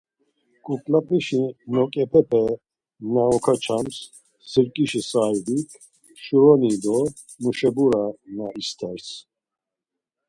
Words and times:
Kuklapeşi 0.65 1.41
noǩepepe 1.73 2.43
na 3.13 3.23
okaçams 3.35 3.95
sirkişi 4.49 5.01
saibik 5.11 5.69
şuroni 6.23 6.73
do 6.83 6.97
muşebura 7.43 8.05
na 8.37 8.47
isters. 8.61 9.07